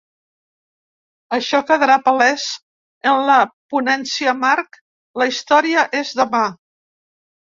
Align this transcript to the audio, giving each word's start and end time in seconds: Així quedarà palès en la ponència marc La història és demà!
Així 1.35 1.59
quedarà 1.71 1.97
palès 2.07 2.45
en 3.11 3.21
la 3.29 3.35
ponència 3.73 4.33
marc 4.45 4.79
La 5.23 5.27
història 5.33 5.83
és 6.01 6.15
demà! 6.21 6.43